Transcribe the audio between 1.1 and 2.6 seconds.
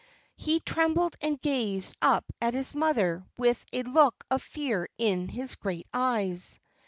and gazed up at